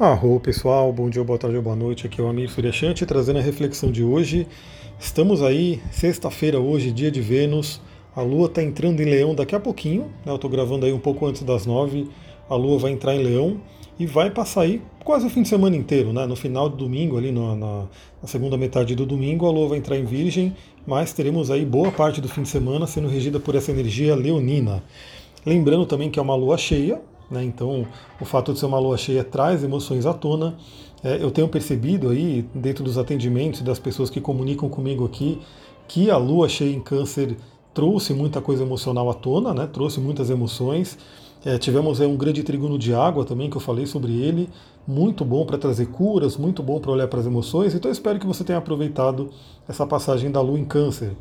[0.00, 3.40] Arro pessoal, bom dia, boa tarde ou boa noite, aqui é o Amir Suryashanti trazendo
[3.40, 4.46] a reflexão de hoje.
[4.96, 7.80] Estamos aí, sexta-feira hoje, dia de Vênus,
[8.14, 10.30] a Lua está entrando em Leão daqui a pouquinho, né?
[10.30, 12.08] eu estou gravando aí um pouco antes das nove,
[12.48, 13.60] a Lua vai entrar em Leão
[13.98, 16.26] e vai passar aí quase o fim de semana inteiro, né?
[16.26, 17.86] no final do domingo, ali na, na,
[18.22, 20.54] na segunda metade do domingo, a Lua vai entrar em Virgem,
[20.86, 24.80] mas teremos aí boa parte do fim de semana sendo regida por essa energia leonina.
[25.44, 27.44] Lembrando também que é uma lua cheia, né?
[27.44, 27.86] Então,
[28.20, 30.56] o fato de ser uma lua cheia traz emoções à tona.
[31.02, 35.40] É, eu tenho percebido aí, dentro dos atendimentos das pessoas que comunicam comigo aqui,
[35.86, 37.36] que a lua cheia em câncer
[37.72, 39.68] trouxe muita coisa emocional à tona, né?
[39.72, 40.98] trouxe muitas emoções.
[41.44, 44.48] É, tivemos é, um grande trigono de água também, que eu falei sobre ele,
[44.86, 47.74] muito bom para trazer curas, muito bom para olhar para as emoções.
[47.74, 49.30] Então eu espero que você tenha aproveitado
[49.68, 51.16] essa passagem da lua em câncer.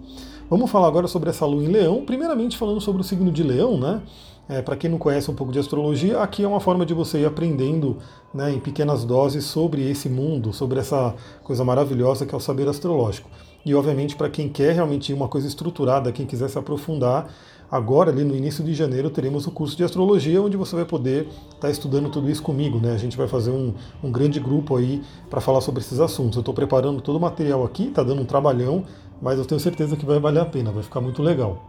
[0.50, 3.78] Vamos falar agora sobre essa lua em leão, primeiramente falando sobre o signo de leão,
[3.78, 4.02] né?
[4.50, 7.20] É, para quem não conhece um pouco de astrologia, aqui é uma forma de você
[7.20, 7.98] ir aprendendo
[8.34, 12.68] né, em pequenas doses sobre esse mundo, sobre essa coisa maravilhosa que é o saber
[12.68, 13.30] astrológico.
[13.66, 17.30] E obviamente para quem quer realmente uma coisa estruturada, quem quiser se aprofundar,
[17.70, 21.24] agora ali no início de janeiro teremos o curso de astrologia, onde você vai poder
[21.26, 22.80] estar tá estudando tudo isso comigo.
[22.80, 22.94] Né?
[22.94, 26.38] A gente vai fazer um, um grande grupo aí para falar sobre esses assuntos.
[26.38, 28.86] Eu estou preparando todo o material aqui, está dando um trabalhão,
[29.22, 31.66] mas eu tenho certeza que vai valer a pena, vai ficar muito legal.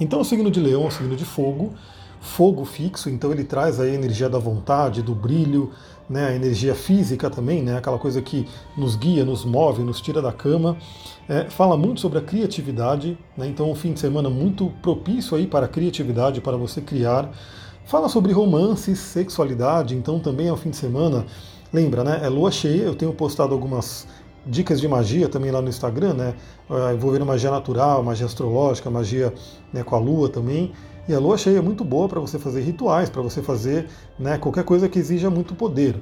[0.00, 1.74] Então o signo de leão é um signo de fogo,
[2.20, 5.70] fogo fixo, então ele traz a energia da vontade, do brilho,
[6.08, 10.22] né, a energia física também, né, aquela coisa que nos guia, nos move, nos tira
[10.22, 10.76] da cama.
[11.28, 15.46] É, fala muito sobre a criatividade, né, então um fim de semana muito propício aí
[15.46, 17.30] para a criatividade, para você criar.
[17.84, 21.24] Fala sobre romances, sexualidade, então também é um fim de semana.
[21.72, 22.20] Lembra, né?
[22.22, 24.06] É lua cheia, eu tenho postado algumas
[24.46, 26.34] dicas de magia também lá no Instagram, né?
[26.70, 29.32] É, envolvendo magia natural, magia astrológica, magia
[29.72, 30.72] né, com a lua também.
[31.08, 34.36] E a lua cheia é muito boa para você fazer rituais, para você fazer né,
[34.36, 35.96] qualquer coisa que exija muito poder.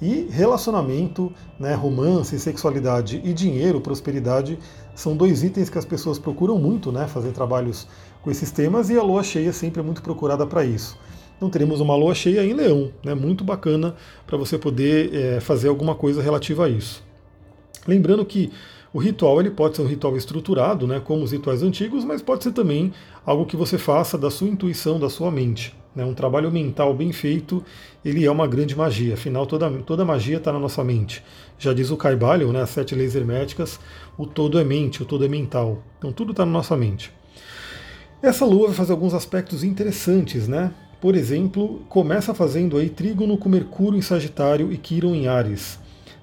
[0.00, 4.56] E relacionamento, né, romance, sexualidade e dinheiro, prosperidade,
[4.94, 7.88] são dois itens que as pessoas procuram muito, né, fazer trabalhos
[8.22, 10.96] com esses temas, e a lua cheia sempre é muito procurada para isso.
[11.36, 13.96] Então teremos uma lua cheia em leão, né, muito bacana
[14.28, 17.02] para você poder é, fazer alguma coisa relativa a isso.
[17.84, 18.52] Lembrando que
[18.92, 22.44] o ritual ele pode ser um ritual estruturado, né, como os rituais antigos, mas pode
[22.44, 22.92] ser também
[23.24, 25.74] algo que você faça da sua intuição, da sua mente.
[25.94, 27.64] Né, um trabalho mental bem feito,
[28.04, 29.14] ele é uma grande magia.
[29.14, 31.22] Afinal, toda, toda magia está na nossa mente.
[31.58, 33.80] Já diz o Kaibalho, né, as sete leis herméticas,
[34.18, 35.82] o todo é mente, o todo é mental.
[35.98, 37.10] Então tudo está na nossa mente.
[38.22, 40.72] Essa lua vai fazer alguns aspectos interessantes, né?
[41.00, 45.80] Por exemplo, começa fazendo aí trígono com Mercúrio em Sagitário e Quiron em Ares,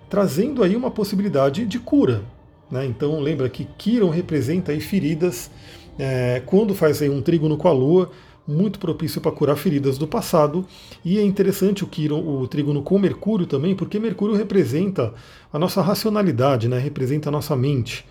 [0.09, 2.23] trazendo aí uma possibilidade de cura,
[2.71, 2.85] né?
[2.85, 5.49] Então lembra que Quiron representa aí feridas,
[5.97, 8.11] é, quando faz aí um trígono com a Lua,
[8.47, 10.65] muito propício para curar feridas do passado.
[11.05, 15.13] E é interessante o Quiron, o trígono com Mercúrio também, porque Mercúrio representa
[15.53, 16.79] a nossa racionalidade, né?
[16.79, 18.05] representa a nossa mente.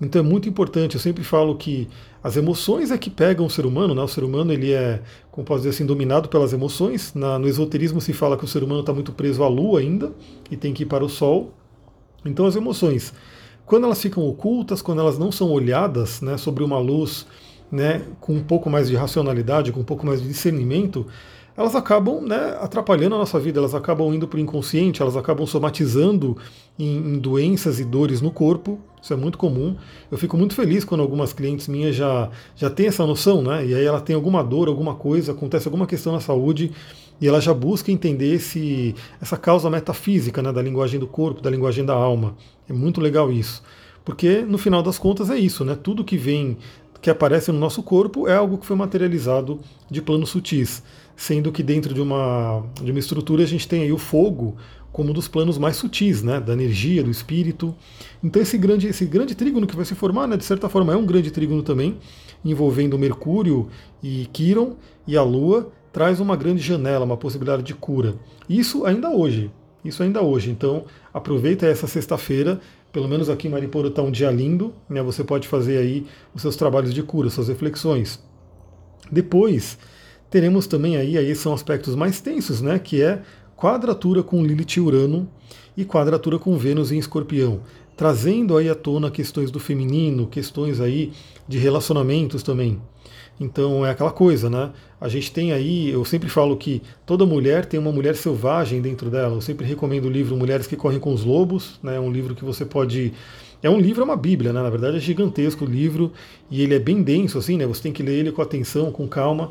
[0.00, 1.88] Então é muito importante, eu sempre falo que
[2.22, 4.02] as emoções é que pegam o ser humano, né?
[4.02, 7.12] O ser humano ele é, como posso dizer assim, dominado pelas emoções.
[7.14, 10.12] Na, no esoterismo se fala que o ser humano está muito preso à lua ainda
[10.50, 11.52] e tem que ir para o sol.
[12.24, 13.12] Então as emoções
[13.68, 17.26] quando elas ficam ocultas, quando elas não são olhadas né, sobre uma luz
[17.70, 21.06] né, com um pouco mais de racionalidade, com um pouco mais de discernimento,
[21.54, 25.46] elas acabam né, atrapalhando a nossa vida, elas acabam indo para o inconsciente, elas acabam
[25.46, 26.36] somatizando
[26.78, 28.78] em, em, doenças e dores no corpo.
[29.02, 29.76] Isso é muito comum.
[30.10, 33.66] Eu fico muito feliz quando algumas clientes minhas já, já têm essa noção, né?
[33.66, 36.72] E aí ela tem alguma dor, alguma coisa, acontece alguma questão na saúde
[37.20, 41.50] e ela já busca entender esse, essa causa metafísica né, da linguagem do corpo, da
[41.50, 42.36] linguagem da alma.
[42.68, 43.62] É muito legal isso.
[44.04, 45.76] Porque no final das contas é isso, né?
[45.80, 46.56] Tudo que vem,
[47.02, 50.82] que aparece no nosso corpo é algo que foi materializado de planos sutis.
[51.16, 54.56] Sendo que dentro de uma, de uma estrutura a gente tem aí o fogo
[54.92, 56.40] como um dos planos mais sutis, né?
[56.40, 57.74] Da energia, do espírito.
[58.22, 60.96] Então esse grande, esse grande trígono que vai se formar, né, de certa forma é
[60.96, 61.98] um grande trígono também,
[62.44, 63.68] envolvendo Mercúrio
[64.02, 68.14] e Quiron e a Lua, traz uma grande janela, uma possibilidade de cura.
[68.48, 69.50] Isso ainda hoje.
[69.84, 70.48] Isso ainda hoje.
[70.48, 72.60] Então, aproveita essa sexta-feira,
[72.92, 75.02] pelo menos aqui em Mariporã está um dia lindo, né?
[75.02, 78.22] Você pode fazer aí os seus trabalhos de cura, suas reflexões.
[79.10, 79.76] Depois,
[80.30, 82.78] teremos também aí, aí são aspectos mais tensos, né?
[82.78, 83.20] Que é
[83.56, 85.28] quadratura com Lilith e Urano
[85.76, 87.62] e quadratura com Vênus em Escorpião,
[87.98, 91.12] trazendo aí à tona questões do feminino, questões aí
[91.48, 92.80] de relacionamentos também.
[93.40, 94.70] Então é aquela coisa, né?
[95.00, 99.10] A gente tem aí, eu sempre falo que toda mulher tem uma mulher selvagem dentro
[99.10, 99.34] dela.
[99.34, 101.96] Eu sempre recomendo o livro Mulheres que Correm com os Lobos, né?
[101.96, 103.12] É um livro que você pode.
[103.60, 104.62] É um livro, é uma bíblia, né?
[104.62, 106.12] Na verdade é gigantesco o livro
[106.48, 107.66] e ele é bem denso, assim, né?
[107.66, 109.50] Você tem que ler ele com atenção, com calma.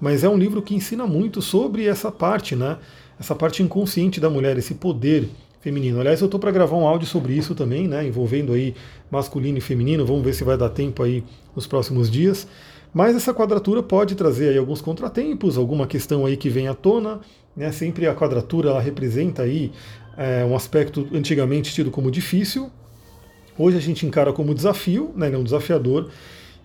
[0.00, 2.78] Mas é um livro que ensina muito sobre essa parte, né?
[3.18, 5.28] essa parte inconsciente da mulher, esse poder
[5.68, 6.00] feminino.
[6.00, 8.74] Aliás, eu estou para gravar um áudio sobre isso também, né, envolvendo aí
[9.10, 10.04] masculino e feminino.
[10.06, 11.22] Vamos ver se vai dar tempo aí
[11.54, 12.48] nos próximos dias.
[12.92, 17.20] Mas essa quadratura pode trazer aí alguns contratempos, alguma questão aí que vem à tona.
[17.54, 17.70] Né?
[17.70, 19.70] Sempre a quadratura ela representa aí
[20.16, 22.70] é, um aspecto antigamente tido como difícil.
[23.58, 25.26] Hoje a gente encara como desafio, né?
[25.26, 26.08] ele é um desafiador.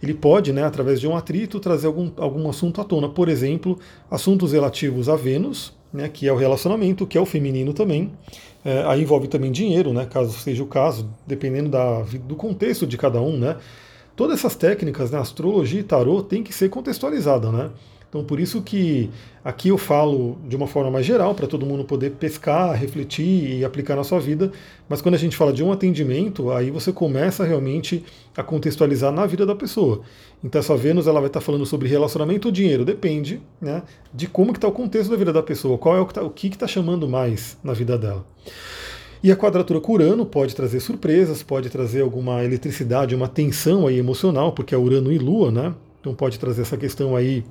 [0.01, 3.09] Ele pode, né, através de um atrito, trazer algum, algum assunto à tona.
[3.09, 3.79] Por exemplo,
[4.11, 8.11] assuntos relativos a Vênus, né, que é o relacionamento, que é o feminino também.
[8.65, 12.97] É, aí envolve também dinheiro, né, caso seja o caso, dependendo da, do contexto de
[12.97, 13.37] cada um.
[13.37, 13.57] Né.
[14.15, 17.51] Todas essas técnicas, né, astrologia e tarô, tem que ser contextualizada.
[17.51, 17.69] Né.
[18.13, 19.09] Então, por isso que
[19.43, 23.65] aqui eu falo de uma forma mais geral, para todo mundo poder pescar, refletir e
[23.65, 24.51] aplicar na sua vida,
[24.87, 28.05] mas quando a gente fala de um atendimento, aí você começa realmente
[28.37, 30.01] a contextualizar na vida da pessoa.
[30.43, 33.81] Então, essa Vênus ela vai estar falando sobre relacionamento ou dinheiro, depende né,
[34.13, 36.21] de como que está o contexto da vida da pessoa, qual é o que está
[36.21, 38.23] o que está chamando mais na vida dela.
[39.23, 43.97] E a quadratura com Urano pode trazer surpresas, pode trazer alguma eletricidade, uma tensão aí
[43.97, 45.73] emocional, porque é Urano e Lua, né?
[45.99, 47.43] Então pode trazer essa questão aí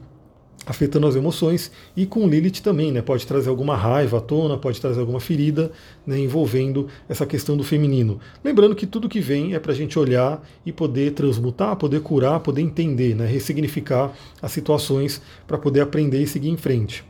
[0.64, 3.02] afetando as emoções, e com Lilith também, né?
[3.02, 5.72] Pode trazer alguma raiva à tona, pode trazer alguma ferida
[6.06, 8.20] né, envolvendo essa questão do feminino.
[8.44, 12.40] Lembrando que tudo que vem é para a gente olhar e poder transmutar, poder curar,
[12.40, 17.04] poder entender, né, ressignificar as situações para poder aprender e seguir em frente.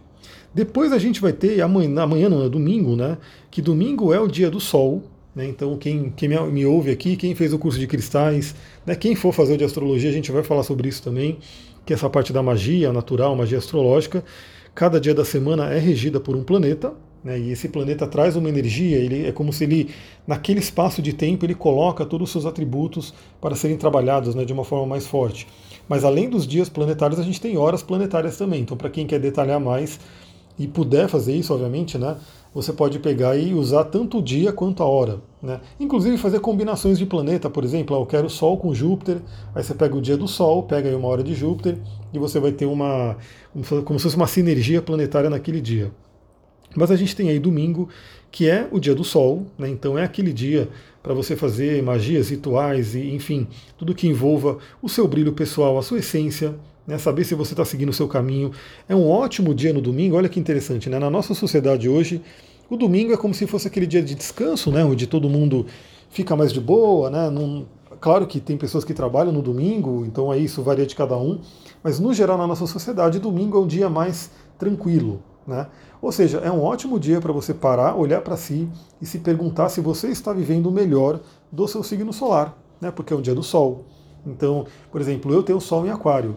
[0.55, 3.17] Depois a gente vai ter, amanhã, amanhã não, é domingo, né?
[3.51, 5.03] Que domingo é o dia do sol,
[5.35, 8.55] né, então, quem, quem me, ouve aqui, quem fez o curso de cristais,
[8.85, 11.39] né, quem for fazer o de astrologia, a gente vai falar sobre isso também
[11.85, 14.25] que é essa parte da magia natural, magia astrológica,
[14.75, 16.93] cada dia da semana é regida por um planeta,
[17.23, 19.91] né, e esse planeta traz uma energia, ele é como se ele,
[20.27, 24.53] naquele espaço de tempo, ele coloca todos os seus atributos para serem trabalhados né, de
[24.53, 25.47] uma forma mais forte.
[25.89, 28.63] Mas além dos dias planetários, a gente tem horas planetárias também.
[28.63, 30.01] Então, para quem quer detalhar mais
[30.59, 32.17] e puder fazer isso, obviamente, né,
[32.55, 35.21] você pode pegar e usar tanto o dia quanto a hora.
[35.43, 35.61] Né?
[35.81, 39.19] Inclusive fazer combinações de planeta, por exemplo, eu quero Sol com Júpiter,
[39.55, 41.79] aí você pega o dia do Sol, pega aí uma hora de Júpiter
[42.13, 43.17] e você vai ter uma
[43.85, 45.91] como se fosse uma sinergia planetária naquele dia.
[46.75, 47.89] Mas a gente tem aí domingo,
[48.31, 49.69] que é o dia do Sol, né?
[49.69, 50.69] então é aquele dia
[51.03, 53.47] para você fazer magias, rituais e enfim,
[53.77, 56.55] tudo que envolva o seu brilho pessoal, a sua essência,
[56.87, 58.51] né, saber se você está seguindo o seu caminho.
[58.89, 60.99] É um ótimo dia no domingo, olha que interessante, né?
[60.99, 62.23] Na nossa sociedade hoje,
[62.69, 64.85] o domingo é como se fosse aquele dia de descanso, né?
[64.85, 65.67] Onde todo mundo
[66.11, 67.31] fica mais de boa, né?
[68.01, 71.41] Claro que tem pessoas que trabalham no domingo, então aí isso varia de cada um,
[71.83, 75.69] mas no geral na nossa sociedade, domingo é um dia mais tranquilo, né?
[76.01, 78.69] Ou seja, é um ótimo dia para você parar, olhar para si
[79.01, 81.21] e se perguntar se você está vivendo o melhor
[81.51, 82.91] do seu signo solar, né?
[82.91, 83.85] Porque é um dia do Sol.
[84.27, 86.37] Então, por exemplo, eu tenho Sol em Aquário.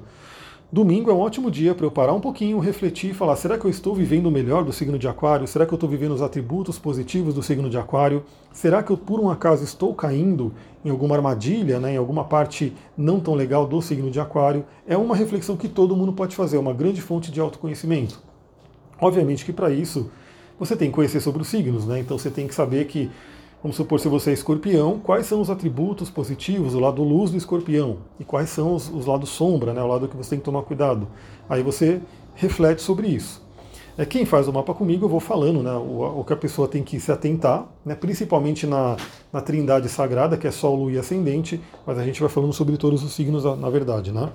[0.76, 3.64] Domingo é um ótimo dia para eu parar um pouquinho, refletir e falar: será que
[3.64, 5.48] eu estou vivendo o melhor do signo de Aquário?
[5.48, 8.26] Será que eu estou vivendo os atributos positivos do signo de Aquário?
[8.52, 10.52] Será que eu, por um acaso, estou caindo
[10.84, 14.66] em alguma armadilha, né, em alguma parte não tão legal do signo de Aquário?
[14.86, 18.22] É uma reflexão que todo mundo pode fazer, é uma grande fonte de autoconhecimento.
[19.00, 20.12] Obviamente que para isso
[20.60, 22.02] você tem que conhecer sobre os signos, né?
[22.02, 23.10] então você tem que saber que
[23.66, 27.38] Vamos supor, se você é escorpião, quais são os atributos positivos, o lado luz do
[27.38, 27.98] escorpião?
[28.20, 30.62] E quais são os, os lados sombra, né, o lado que você tem que tomar
[30.62, 31.08] cuidado?
[31.50, 32.00] Aí você
[32.36, 33.42] reflete sobre isso.
[33.98, 36.68] É, quem faz o mapa comigo, eu vou falando né, o, o que a pessoa
[36.68, 38.98] tem que se atentar, né, principalmente na,
[39.34, 42.78] na trindade sagrada, que é Sol, Lua e Ascendente, mas a gente vai falando sobre
[42.78, 44.12] todos os signos na, verdade.
[44.12, 44.30] Né?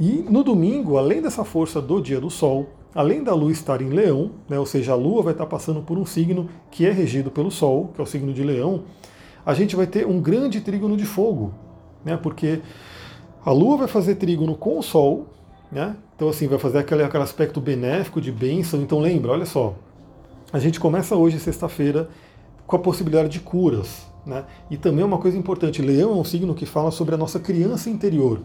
[0.00, 3.88] E no domingo, além dessa força do dia do Sol, além da Lua estar em
[3.88, 7.30] Leão, né, ou seja, a Lua vai estar passando por um signo que é regido
[7.30, 8.82] pelo Sol, que é o signo de Leão,
[9.44, 11.52] a gente vai ter um grande trígono de fogo,
[12.04, 12.60] né, porque
[13.44, 15.26] a Lua vai fazer trígono com o Sol,
[15.70, 18.80] né, então assim, vai fazer aquele, aquele aspecto benéfico de bênção.
[18.80, 19.74] Então lembra, olha só,
[20.52, 22.08] a gente começa hoje, sexta-feira,
[22.66, 24.06] com a possibilidade de curas.
[24.24, 27.40] Né, e também uma coisa importante, Leão é um signo que fala sobre a nossa
[27.40, 28.40] criança interior.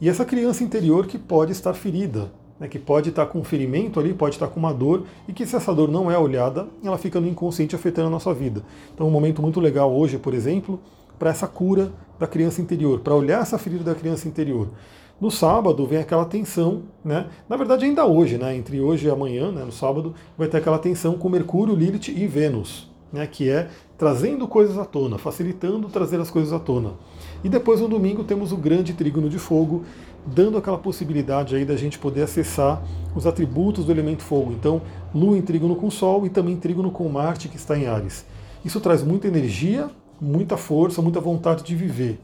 [0.00, 3.98] E essa criança interior que pode estar ferida, né, que pode estar com um ferimento
[3.98, 6.98] ali, pode estar com uma dor, e que se essa dor não é olhada, ela
[6.98, 8.62] fica no inconsciente afetando a nossa vida.
[8.94, 10.80] Então, um momento muito legal hoje, por exemplo,
[11.18, 14.68] para essa cura da criança interior, para olhar essa ferida da criança interior.
[15.18, 17.28] No sábado vem aquela tensão, né?
[17.48, 18.54] Na verdade, ainda hoje, né?
[18.54, 19.64] Entre hoje e amanhã, né?
[19.64, 23.26] no sábado, vai ter aquela tensão com Mercúrio, Lilith e Vênus, né?
[23.26, 26.92] Que é trazendo coisas à tona, facilitando trazer as coisas à tona.
[27.42, 29.84] E depois no domingo temos o grande trígono de fogo,
[30.26, 32.82] dando aquela possibilidade aí da gente poder acessar
[33.14, 34.52] os atributos do elemento fogo.
[34.52, 34.82] Então,
[35.14, 38.26] Lua em trígono com Sol e também trígono com Marte que está em Ares.
[38.64, 39.88] Isso traz muita energia,
[40.20, 42.18] muita força, muita vontade de viver.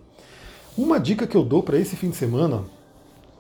[0.76, 2.64] Uma dica que eu dou para esse fim de semana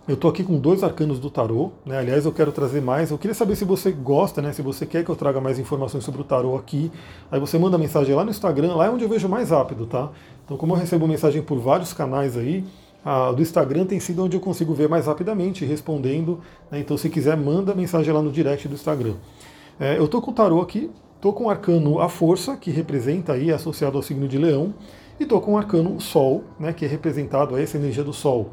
[0.06, 1.96] Eu estou aqui com dois arcanos do tarô, né?
[1.96, 3.12] Aliás, eu quero trazer mais.
[3.12, 4.52] Eu queria saber se você gosta, né?
[4.52, 6.90] Se você quer que eu traga mais informações sobre o tarô aqui.
[7.30, 10.10] Aí você manda mensagem lá no Instagram, lá é onde eu vejo mais rápido, tá?
[10.44, 12.64] Então, como eu recebo mensagem por vários canais aí,
[13.04, 16.40] a do Instagram tem sido onde eu consigo ver mais rapidamente, respondendo.
[16.68, 16.80] Né?
[16.80, 19.14] Então, se quiser, manda mensagem lá no direct do Instagram.
[19.78, 23.34] É, eu estou com o tarô aqui, estou com o arcano a força, que representa
[23.34, 24.74] aí, associado ao signo de leão,
[25.20, 26.72] e estou com o arcano sol, né?
[26.72, 28.50] Que é representado a essa energia do sol.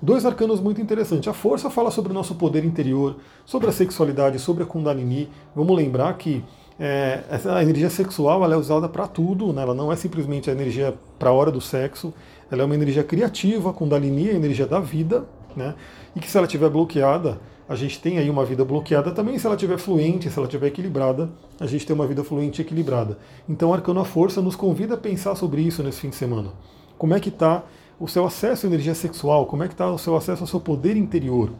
[0.00, 1.26] Dois arcanos muito interessantes.
[1.26, 5.28] A força fala sobre o nosso poder interior, sobre a sexualidade, sobre a Kundalini.
[5.56, 6.44] Vamos lembrar que
[6.78, 9.62] é, essa energia sexual ela é usada para tudo, né?
[9.62, 12.14] ela não é simplesmente a energia para a hora do sexo,
[12.48, 15.26] ela é uma energia criativa, Kundalini é a energia da vida,
[15.56, 15.74] né?
[16.14, 19.46] e que se ela estiver bloqueada, a gente tem aí uma vida bloqueada também, se
[19.46, 21.28] ela estiver fluente, se ela estiver equilibrada,
[21.58, 23.18] a gente tem uma vida fluente e equilibrada.
[23.48, 26.50] Então, Arcano a Força nos convida a pensar sobre isso nesse fim de semana.
[26.96, 27.64] Como é que está
[27.98, 30.60] o seu acesso à energia sexual, como é que está o seu acesso ao seu
[30.60, 31.50] poder interior.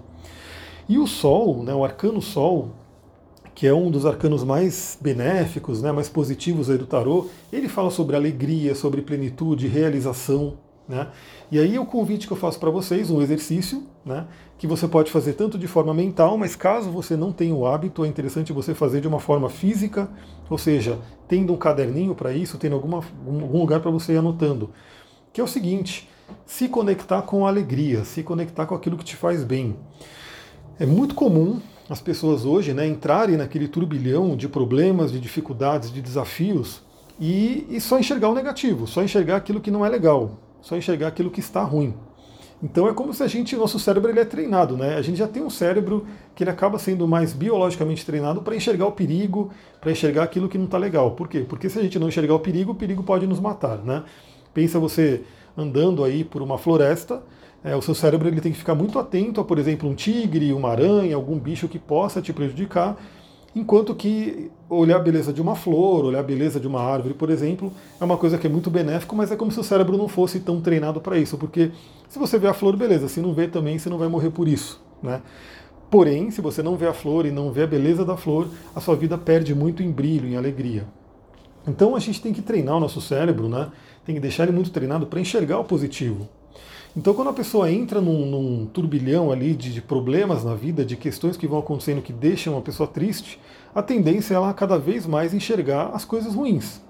[0.88, 2.71] E o Sol, né, o arcano Sol,
[3.54, 7.90] que é um dos arcanos mais benéficos, né, mais positivos aí do tarô, ele fala
[7.90, 10.54] sobre alegria, sobre plenitude, realização.
[10.88, 11.09] Né?
[11.50, 14.26] E aí o convite que eu faço para vocês, um exercício, né,
[14.57, 18.04] que você pode fazer tanto de forma mental, mas caso você não tenha o hábito,
[18.04, 20.09] é interessante você fazer de uma forma física,
[20.49, 24.71] ou seja, tendo um caderninho para isso, tendo alguma, algum lugar para você ir anotando.
[25.33, 26.09] Que é o seguinte,
[26.47, 29.76] se conectar com alegria, se conectar com aquilo que te faz bem.
[30.78, 36.02] É muito comum as pessoas hoje né, entrarem naquele turbilhão de problemas, de dificuldades, de
[36.02, 36.82] desafios
[37.18, 41.08] e, e só enxergar o negativo, só enxergar aquilo que não é legal, só enxergar
[41.08, 41.94] aquilo que está ruim.
[42.62, 44.97] Então é como se a gente, nosso cérebro ele é treinado, né?
[44.97, 48.87] A gente já tem um cérebro que ele acaba sendo mais biologicamente treinado para enxergar
[48.87, 51.12] o perigo, para enxergar aquilo que não está legal.
[51.12, 51.47] Por quê?
[51.49, 54.02] Porque se a gente não enxergar o perigo, o perigo pode nos matar, né?
[54.58, 55.22] Pensa você
[55.56, 57.22] andando aí por uma floresta,
[57.62, 60.52] é, o seu cérebro ele tem que ficar muito atento a, por exemplo, um tigre,
[60.52, 62.96] uma aranha, algum bicho que possa te prejudicar,
[63.54, 67.30] enquanto que olhar a beleza de uma flor, olhar a beleza de uma árvore, por
[67.30, 70.08] exemplo, é uma coisa que é muito benéfico, mas é como se o cérebro não
[70.08, 71.70] fosse tão treinado para isso, porque
[72.08, 74.48] se você vê a flor, beleza, se não vê também, você não vai morrer por
[74.48, 75.22] isso, né?
[75.88, 78.80] Porém, se você não vê a flor e não vê a beleza da flor, a
[78.80, 80.84] sua vida perde muito em brilho, em alegria.
[81.68, 83.70] Então a gente tem que treinar o nosso cérebro, né?
[84.08, 86.26] tem que deixar ele muito treinado para enxergar o positivo.
[86.96, 90.96] Então, quando a pessoa entra num, num turbilhão ali de, de, problemas na vida, de
[90.96, 93.38] questões que vão acontecendo que deixam a pessoa triste,
[93.75, 96.80] a tendência é ela cada vez mais enxergar as coisas ruins.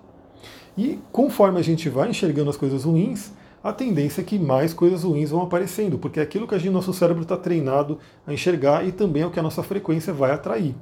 [0.77, 3.33] E conforme a gente vai enxergando as coisas ruins,
[3.63, 6.71] a tendência é que mais coisas ruins vão aparecendo, porque é aquilo que a gente,
[6.71, 10.31] nosso cérebro está treinado a enxergar e também é o que a nossa frequência vai
[10.31, 10.75] atrair.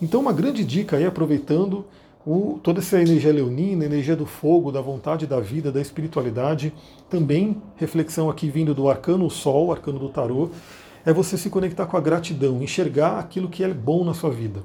[0.00, 1.86] Então, uma grande dica aí, aproveitando
[2.24, 6.72] o, toda essa energia leonina, energia do fogo, da vontade da vida, da espiritualidade,
[7.10, 10.50] também reflexão aqui vindo do arcano Sol, arcano do tarô,
[11.04, 14.62] é você se conectar com a gratidão, enxergar aquilo que é bom na sua vida.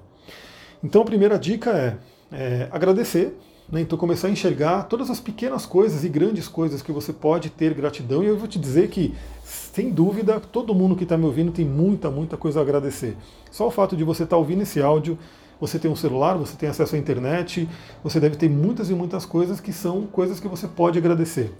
[0.83, 1.97] Então a primeira dica é,
[2.31, 3.35] é agradecer,
[3.71, 3.81] né?
[3.81, 7.73] então começar a enxergar todas as pequenas coisas e grandes coisas que você pode ter
[7.73, 11.51] gratidão, e eu vou te dizer que, sem dúvida, todo mundo que está me ouvindo
[11.51, 13.17] tem muita, muita coisa a agradecer.
[13.49, 15.17] Só o fato de você estar tá ouvindo esse áudio
[15.59, 17.67] você tem um celular, você tem acesso à internet,
[18.03, 21.53] você deve ter muitas e muitas coisas que são coisas que você pode agradecer.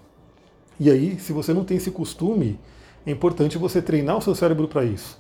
[0.80, 2.60] E aí, se você não tem esse costume,
[3.06, 5.20] é importante você treinar o seu cérebro para isso.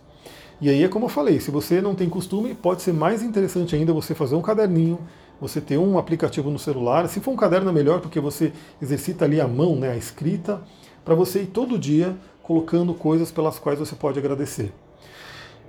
[0.59, 3.75] E aí é como eu falei, se você não tem costume, pode ser mais interessante
[3.75, 4.99] ainda você fazer um caderninho,
[5.39, 7.07] você ter um aplicativo no celular.
[7.07, 10.61] Se for um caderno é melhor porque você exercita ali a mão, né, a escrita,
[11.05, 14.73] para você ir todo dia colocando coisas pelas quais você pode agradecer.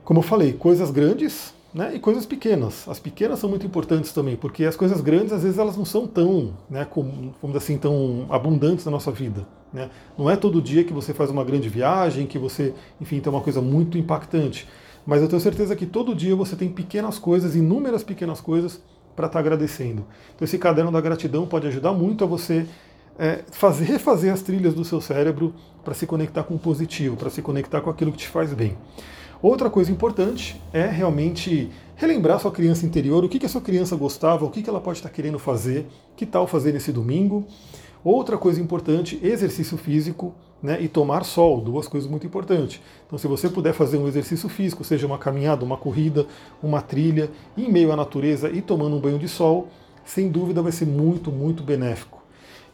[0.05, 2.89] Como eu falei, coisas grandes, né, e coisas pequenas.
[2.89, 6.07] As pequenas são muito importantes também, porque as coisas grandes às vezes elas não são
[6.07, 9.47] tão, né, como, vamos assim, tão abundantes na nossa vida.
[9.73, 9.91] Né?
[10.17, 13.43] Não é todo dia que você faz uma grande viagem, que você, enfim, tem uma
[13.43, 14.67] coisa muito impactante.
[15.07, 18.81] Mas eu tenho certeza que todo dia você tem pequenas coisas, inúmeras pequenas coisas
[19.15, 20.05] para estar tá agradecendo.
[20.35, 22.67] Então esse caderno da gratidão pode ajudar muito a você
[23.19, 27.31] é, fazer, refazer as trilhas do seu cérebro para se conectar com o positivo, para
[27.31, 28.77] se conectar com aquilo que te faz bem.
[29.41, 33.95] Outra coisa importante é realmente relembrar sua criança interior, o que, que a sua criança
[33.95, 37.47] gostava, o que, que ela pode estar querendo fazer, que tal fazer nesse domingo.
[38.03, 42.81] Outra coisa importante, exercício físico né, e tomar sol, duas coisas muito importantes.
[43.07, 46.27] Então, se você puder fazer um exercício físico, seja uma caminhada, uma corrida,
[46.61, 49.69] uma trilha, em meio à natureza e tomando um banho de sol,
[50.05, 52.18] sem dúvida vai ser muito, muito benéfico.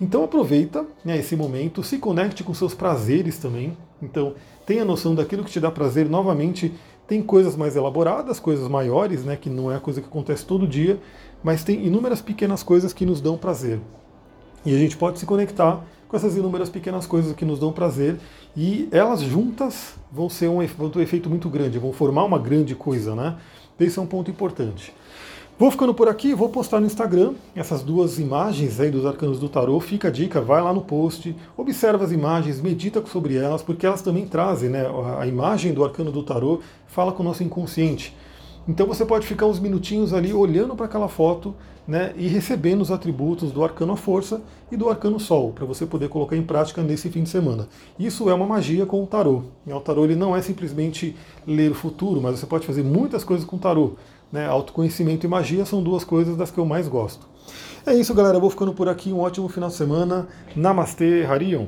[0.00, 3.76] Então aproveita né, esse momento, se conecte com seus prazeres também.
[4.02, 4.34] Então,
[4.66, 6.08] tenha noção daquilo que te dá prazer.
[6.08, 6.72] Novamente,
[7.06, 10.66] tem coisas mais elaboradas, coisas maiores, né, que não é a coisa que acontece todo
[10.66, 10.98] dia,
[11.42, 13.80] mas tem inúmeras pequenas coisas que nos dão prazer.
[14.64, 18.18] E a gente pode se conectar com essas inúmeras pequenas coisas que nos dão prazer
[18.56, 22.38] e elas juntas vão ser um, vão ter um efeito muito grande, vão formar uma
[22.38, 23.36] grande coisa, né?
[23.78, 24.94] Esse é um ponto importante.
[25.56, 29.48] Vou ficando por aqui, vou postar no Instagram essas duas imagens aí dos arcanos do
[29.48, 29.78] tarô.
[29.78, 34.02] Fica a dica, vai lá no post, observa as imagens, medita sobre elas, porque elas
[34.02, 34.84] também trazem, né?
[35.16, 36.58] A imagem do arcano do tarô
[36.88, 38.16] fala com o nosso inconsciente.
[38.66, 41.54] Então você pode ficar uns minutinhos ali olhando para aquela foto
[41.86, 44.40] né, e recebendo os atributos do arcano a força
[44.72, 47.68] e do arcano sol, para você poder colocar em prática nesse fim de semana.
[47.98, 49.42] Isso é uma magia com o tarô.
[49.66, 51.14] O tarô ele não é simplesmente
[51.46, 53.92] ler o futuro, mas você pode fazer muitas coisas com o tarô.
[54.34, 54.48] Né?
[54.48, 57.24] Autoconhecimento e magia são duas coisas das que eu mais gosto.
[57.86, 58.36] É isso, galera.
[58.36, 59.12] Eu vou ficando por aqui.
[59.12, 60.26] Um ótimo final de semana.
[60.56, 61.66] Namastê, Harion.